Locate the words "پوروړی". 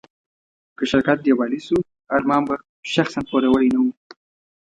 3.29-3.69